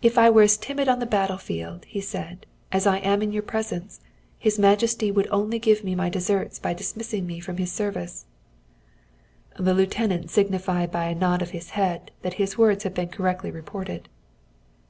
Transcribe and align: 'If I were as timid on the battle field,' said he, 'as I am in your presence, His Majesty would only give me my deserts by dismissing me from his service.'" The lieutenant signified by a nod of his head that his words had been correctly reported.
'If 0.00 0.16
I 0.16 0.30
were 0.30 0.40
as 0.44 0.56
timid 0.56 0.88
on 0.88 1.00
the 1.00 1.04
battle 1.04 1.36
field,' 1.36 1.84
said 2.00 2.46
he, 2.50 2.74
'as 2.78 2.86
I 2.86 2.96
am 3.00 3.20
in 3.20 3.30
your 3.30 3.42
presence, 3.42 4.00
His 4.38 4.58
Majesty 4.58 5.10
would 5.12 5.28
only 5.30 5.58
give 5.58 5.84
me 5.84 5.94
my 5.94 6.08
deserts 6.08 6.58
by 6.58 6.72
dismissing 6.72 7.26
me 7.26 7.40
from 7.40 7.58
his 7.58 7.70
service.'" 7.70 8.24
The 9.58 9.74
lieutenant 9.74 10.30
signified 10.30 10.90
by 10.90 11.08
a 11.08 11.14
nod 11.14 11.42
of 11.42 11.50
his 11.50 11.72
head 11.76 12.10
that 12.22 12.32
his 12.40 12.56
words 12.56 12.84
had 12.84 12.94
been 12.94 13.08
correctly 13.08 13.50
reported. 13.50 14.08